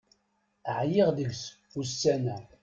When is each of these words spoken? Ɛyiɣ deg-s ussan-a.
Ɛyiɣ 0.77 1.07
deg-s 1.17 1.43
ussan-a. 1.79 2.37